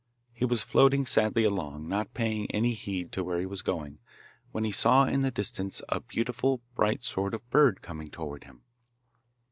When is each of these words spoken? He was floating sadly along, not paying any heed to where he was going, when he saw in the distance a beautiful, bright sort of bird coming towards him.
He 0.33 0.45
was 0.45 0.63
floating 0.63 1.05
sadly 1.05 1.43
along, 1.43 1.87
not 1.87 2.15
paying 2.15 2.49
any 2.49 2.73
heed 2.73 3.11
to 3.11 3.23
where 3.23 3.39
he 3.39 3.45
was 3.45 3.61
going, 3.61 3.99
when 4.51 4.63
he 4.63 4.71
saw 4.71 5.05
in 5.05 5.19
the 5.19 5.29
distance 5.29 5.79
a 5.89 5.99
beautiful, 5.99 6.59
bright 6.73 7.03
sort 7.03 7.35
of 7.35 7.47
bird 7.51 7.83
coming 7.83 8.09
towards 8.09 8.45
him. 8.47 8.63